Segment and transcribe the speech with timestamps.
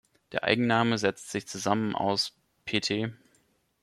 [0.31, 3.11] Der Eigenname setzt sich zusammen aus pt.